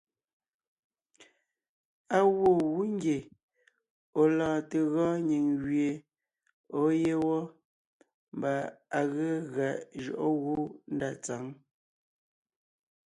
Á 2.15 2.17
gwoon 2.35 2.59
gú 2.73 2.81
ngie 2.95 3.17
ɔ̀ 4.19 4.25
lɔɔn 4.37 4.59
te 4.69 4.79
gɔɔn 4.91 5.15
nyìŋ 5.29 5.45
gẅie 5.61 5.91
ɔ̀ɔ 6.77 6.87
yé 7.01 7.13
wɔ́ 7.25 7.41
mbà 8.37 8.53
à 8.99 8.99
ge 9.13 9.27
gʉa 9.53 9.67
jʉɔʼɔ 10.03 10.27
gú 10.43 10.55
ndá 10.93 11.09
tsǎŋ. 11.23 11.43